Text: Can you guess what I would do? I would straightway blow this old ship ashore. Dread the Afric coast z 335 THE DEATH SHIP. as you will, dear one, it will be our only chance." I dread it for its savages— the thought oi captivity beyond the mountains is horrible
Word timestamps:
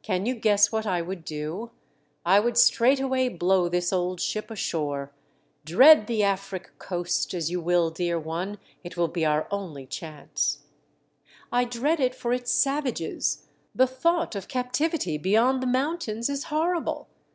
Can 0.00 0.24
you 0.24 0.34
guess 0.34 0.72
what 0.72 0.86
I 0.86 1.02
would 1.02 1.22
do? 1.22 1.70
I 2.24 2.40
would 2.40 2.56
straightway 2.56 3.28
blow 3.28 3.68
this 3.68 3.92
old 3.92 4.22
ship 4.22 4.50
ashore. 4.50 5.12
Dread 5.66 6.06
the 6.06 6.22
Afric 6.22 6.78
coast 6.78 7.30
z 7.32 7.36
335 7.36 7.36
THE 7.36 7.36
DEATH 7.36 7.36
SHIP. 7.36 7.36
as 7.36 7.50
you 7.50 7.60
will, 7.60 7.90
dear 7.90 8.18
one, 8.18 8.58
it 8.82 8.96
will 8.96 9.08
be 9.08 9.26
our 9.26 9.46
only 9.50 9.84
chance." 9.84 10.60
I 11.52 11.64
dread 11.66 12.00
it 12.00 12.14
for 12.14 12.32
its 12.32 12.50
savages— 12.50 13.48
the 13.74 13.86
thought 13.86 14.34
oi 14.34 14.40
captivity 14.48 15.18
beyond 15.18 15.62
the 15.62 15.66
mountains 15.66 16.30
is 16.30 16.44
horrible 16.44 17.08